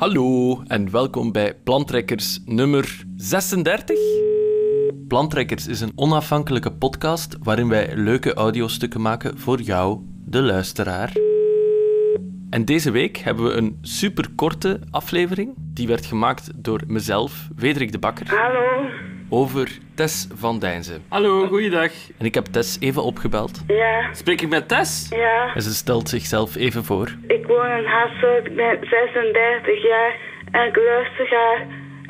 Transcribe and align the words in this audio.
Hallo 0.00 0.62
en 0.66 0.90
welkom 0.90 1.32
bij 1.32 1.54
Plantrekkers 1.54 2.38
nummer 2.44 3.04
36. 3.16 3.98
Plantrekkers 5.08 5.66
is 5.66 5.80
een 5.80 5.92
onafhankelijke 5.94 6.72
podcast 6.72 7.36
waarin 7.42 7.68
wij 7.68 7.96
leuke 7.96 8.34
audiostukken 8.34 9.00
maken 9.00 9.38
voor 9.38 9.60
jou, 9.60 10.00
de 10.24 10.42
luisteraar. 10.42 11.12
En 12.50 12.64
deze 12.64 12.90
week 12.90 13.16
hebben 13.16 13.44
we 13.44 13.52
een 13.52 13.78
superkorte 13.82 14.80
aflevering. 14.90 15.54
Die 15.56 15.86
werd 15.86 16.06
gemaakt 16.06 16.50
door 16.54 16.82
mezelf, 16.86 17.48
Wederik 17.56 17.92
de 17.92 17.98
Bakker, 17.98 18.38
Hallo. 18.38 18.88
Over 19.32 19.68
Tess 19.94 20.26
van 20.34 20.58
Dijnzen. 20.58 21.02
Hallo, 21.08 21.46
goeiedag. 21.46 21.90
En 22.18 22.26
ik 22.26 22.34
heb 22.34 22.44
Tess 22.44 22.76
even 22.80 23.02
opgebeld 23.02 23.60
Ja, 23.66 24.12
Spreek 24.12 24.40
ik 24.40 24.48
met 24.48 24.68
Tess? 24.68 25.08
ja. 25.10 25.54
en 25.54 25.62
ze 25.62 25.74
stelt 25.74 26.08
zichzelf 26.08 26.56
even 26.56 26.84
voor. 26.84 27.08
Ik 27.26 27.46
woon 27.46 27.66
in 27.70 27.84
Hasselt, 27.84 28.46
ik 28.46 28.56
ben 28.56 28.78
36 28.80 29.82
jaar 29.82 30.14
en 30.50 30.66
ik 30.68 30.76
luister 30.76 31.26
graag 31.26 31.58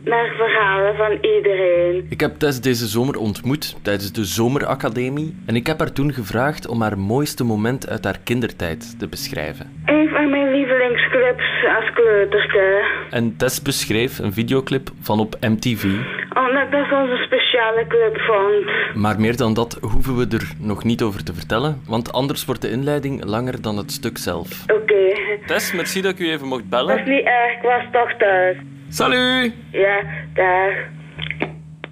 naar 0.05 0.35
verhalen 0.37 0.97
van 0.97 1.13
iedereen. 1.37 2.07
Ik 2.09 2.21
heb 2.21 2.35
Tess 2.37 2.61
deze 2.61 2.87
zomer 2.87 3.17
ontmoet 3.19 3.77
tijdens 3.83 4.13
de 4.13 4.25
Zomeracademie 4.25 5.35
en 5.47 5.57
ik 5.57 5.67
heb 5.67 5.79
haar 5.79 5.93
toen 5.93 6.13
gevraagd 6.13 6.69
om 6.69 6.83
haar 6.83 6.99
mooiste 6.99 7.45
moment 7.45 7.89
uit 7.89 8.05
haar 8.05 8.19
kindertijd 8.25 8.99
te 8.99 9.09
beschrijven. 9.09 9.83
Een 9.87 10.09
van 10.09 10.31
mijn 10.31 10.51
lievelingsclubs 10.53 11.65
als 11.79 11.93
kleuterke. 11.95 12.85
En 13.11 13.37
Tess 13.37 13.63
beschreef 13.63 14.19
een 14.19 14.33
videoclip 14.33 14.91
van 15.01 15.21
op 15.21 15.37
MTV, 15.41 15.85
Omdat 16.35 16.63
ik 16.65 16.71
dat 16.71 16.87
zo'n 16.91 17.17
speciale 17.27 17.85
club 17.89 18.21
vond. 18.21 18.95
maar 18.97 19.21
meer 19.21 19.37
dan 19.37 19.55
dat 19.55 19.79
hoeven 19.81 20.17
we 20.17 20.27
er 20.37 20.53
nog 20.59 20.85
niet 20.85 21.03
over 21.03 21.25
te 21.25 21.35
vertellen, 21.35 21.83
want 21.87 22.13
anders 22.13 22.45
wordt 22.45 22.63
de 22.63 22.71
inleiding 22.71 23.25
langer 23.25 23.63
dan 23.63 23.77
het 23.77 23.93
stuk 23.93 24.19
zelf. 24.19 24.65
Oké, 24.67 25.15
Tess, 25.47 25.73
merci 25.73 26.01
dat 26.01 26.13
ik 26.13 26.19
u 26.19 26.31
even 26.31 26.47
mocht 26.47 26.71
dat 26.71 26.81
is 26.81 26.87
bellen. 26.87 27.09
niet 27.09 27.25
erg, 27.25 27.57
ik 27.57 27.63
was 27.63 27.83
toch 27.93 28.13
thuis. 28.19 28.57
Salut! 28.89 29.53
Ja, 29.73 30.03
daar. 30.35 30.91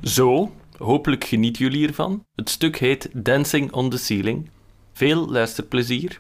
Zo, 0.02 0.50
hopelijk 0.78 1.24
genieten 1.24 1.64
jullie 1.64 1.88
ervan. 1.88 2.24
Het 2.36 2.48
stuk 2.50 2.76
heet 2.76 3.10
Dancing 3.12 3.72
on 3.72 3.90
the 3.90 3.98
Ceiling. 3.98 4.50
Veel 4.92 5.28
luisterplezier. 5.30 6.18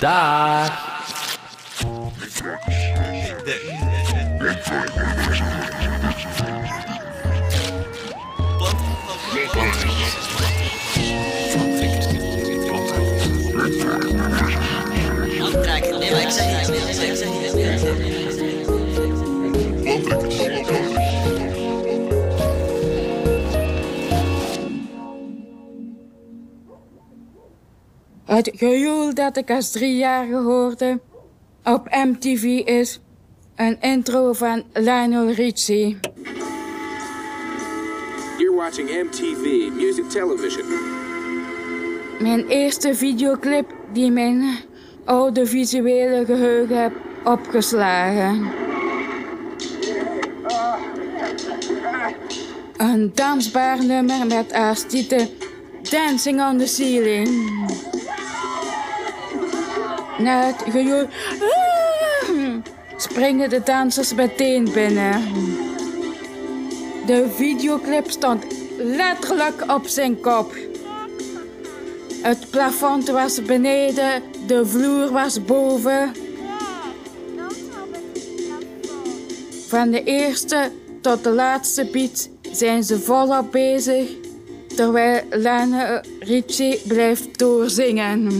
Dag! 0.00 1.00
Het 16.12 16.40
gejoel 28.54 29.14
dat 29.14 29.36
ik 29.36 29.50
als 29.50 29.70
driejarige 29.70 30.36
hoorde 30.36 31.00
op 31.64 31.88
MTV 31.90 32.42
is 32.64 33.00
een 33.56 33.80
intro 33.80 34.32
van 34.32 34.64
Lionel 34.72 35.30
Richie. 35.30 35.98
You're 38.38 38.56
watching 38.56 38.88
MTV 38.88 39.70
Music 39.74 40.10
Television. 40.10 40.66
Mijn 42.20 42.46
eerste 42.46 42.94
videoclip 42.94 43.74
die 43.92 44.10
mijn 44.10 44.70
oude 45.04 45.46
visuele 45.46 46.24
geheugen 46.24 46.82
heb 46.82 46.92
opgeslagen. 47.24 48.50
Een 52.76 53.10
dansbaar 53.14 53.84
nummer 53.84 54.26
met 54.26 54.52
als 54.52 54.82
titel 54.82 55.26
Dancing 55.90 56.42
on 56.42 56.58
the 56.58 56.66
Ceiling. 56.66 57.28
Na 60.18 60.46
het 60.46 60.64
gejoel 60.70 61.06
ah, 61.06 62.54
springen 62.96 63.50
de 63.50 63.62
dansers 63.64 64.14
meteen 64.14 64.68
binnen. 64.72 65.22
De 67.06 67.30
videoclip 67.34 68.10
stond 68.10 68.44
letterlijk 68.76 69.64
op 69.66 69.86
zijn 69.86 70.20
kop. 70.20 70.54
Het 72.22 72.50
plafond 72.50 73.08
was 73.08 73.42
beneden, 73.42 74.22
de 74.46 74.66
vloer 74.66 75.10
was 75.10 75.44
boven. 75.44 76.12
Van 79.68 79.90
de 79.90 80.04
eerste 80.04 80.70
tot 81.00 81.24
de 81.24 81.30
laatste 81.30 81.84
beat 81.92 82.28
zijn 82.52 82.84
ze 82.84 83.00
volop 83.00 83.52
bezig, 83.52 84.10
terwijl 84.76 85.22
Lana 85.30 86.02
Ritchie 86.20 86.80
blijft 86.86 87.38
doorzingen. 87.38 88.30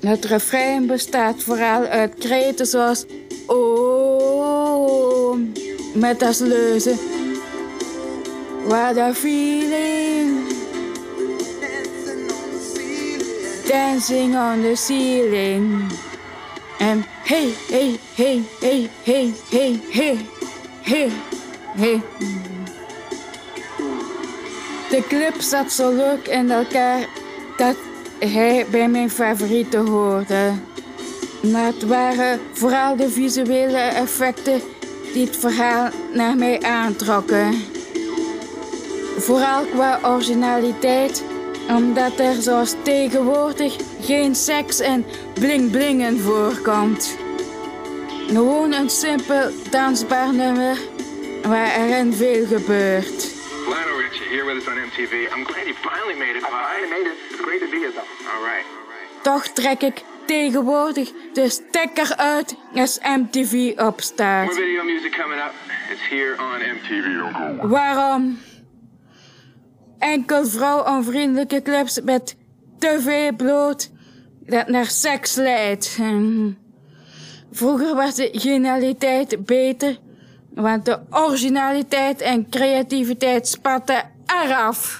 Het 0.00 0.24
refrein 0.24 0.86
bestaat 0.86 1.42
vooral 1.42 1.84
uit 1.84 2.14
kreten 2.14 2.66
zoals 2.66 3.04
Oh, 3.46 5.38
met 5.94 6.22
als 6.22 6.38
leuze 6.38 6.94
What 8.66 8.96
a 8.96 9.14
feeling 9.14 10.41
Dancing 13.66 14.36
on 14.36 14.62
the 14.62 14.76
ceiling 14.76 15.90
En 16.78 17.04
hey, 17.24 17.54
hey, 17.68 17.98
hey, 18.14 18.42
hey, 18.60 18.90
hey, 19.04 19.34
hey, 19.50 19.80
hey, 19.90 21.10
hey, 21.74 22.02
De 24.90 25.04
clip 25.08 25.40
zat 25.40 25.72
zo 25.72 25.94
leuk 25.94 26.28
in 26.28 26.50
elkaar 26.50 27.06
dat 27.56 27.76
hij 28.18 28.66
bij 28.70 28.88
mijn 28.88 29.10
favorieten 29.10 29.86
hoorde. 29.86 30.52
Maar 31.52 31.66
het 31.66 31.86
waren 31.86 32.40
vooral 32.52 32.96
de 32.96 33.10
visuele 33.10 33.78
effecten 33.78 34.60
die 35.12 35.26
het 35.26 35.36
verhaal 35.36 35.88
naar 36.14 36.36
mij 36.36 36.62
aantrokken. 36.62 37.54
Vooral 39.18 39.64
qua 39.64 39.98
originaliteit, 40.04 41.24
omdat 41.68 42.18
er 42.18 42.34
zoals 42.42 42.74
tegenwoordig 42.82 43.76
geen 44.00 44.34
seks 44.34 44.80
en 44.80 45.04
bling-blingen 45.34 46.20
voorkomt. 46.20 47.16
Gewoon 48.28 48.72
een 48.72 48.90
simpel 48.90 49.50
dansbaar 49.70 50.34
nummer 50.34 50.76
waar 51.42 51.74
erin 51.74 52.12
veel 52.12 52.46
gebeurt. 52.46 53.30
Lionel 53.66 54.00
Richie 54.00 54.28
here 54.28 54.44
with 54.44 54.56
us 54.56 54.66
on 54.68 54.74
MTV. 54.74 55.12
I'm 55.36 55.44
glad 55.44 55.64
you 55.66 55.74
finally 55.74 56.18
made 56.18 56.36
it. 56.38 56.42
I 56.42 56.46
finally 56.46 56.88
made 56.88 57.10
it. 57.10 57.16
It's 57.30 57.40
great 57.40 57.60
to 57.60 57.68
be 57.70 57.76
here, 57.78 57.92
though. 57.92 58.08
All 58.34 58.42
right. 58.44 58.64
All 58.64 58.86
right. 58.88 59.22
Toch 59.22 59.46
trek 59.46 59.82
ik 59.82 60.02
tegenwoordig 60.26 61.10
de 61.32 61.48
stekker 61.48 62.16
uit 62.16 62.54
als 62.74 62.98
MTV 63.16 63.52
More 63.52 63.86
opstaat. 63.88 64.54
video 64.54 64.84
music 64.84 65.12
coming 65.22 65.40
up. 65.40 65.52
It's 65.90 66.08
here 66.08 66.34
on 66.38 66.60
MTV. 66.76 67.68
Waarom? 67.68 68.38
Enkel 70.02 70.46
vrouw-onvriendelijke 70.46 71.62
clubs 71.62 72.00
met 72.00 72.36
te 72.78 72.98
veel 73.00 73.34
bloot 73.36 73.90
dat 74.46 74.68
naar 74.68 74.86
seks 74.86 75.34
leidt. 75.34 75.94
Hm. 75.96 76.50
Vroeger 77.52 77.94
was 77.94 78.14
de 78.14 78.28
genialiteit 78.32 79.46
beter, 79.46 79.98
want 80.54 80.84
de 80.84 80.98
originaliteit 81.10 82.20
en 82.20 82.48
creativiteit 82.48 83.48
spatten 83.48 84.10
eraf. 84.26 84.98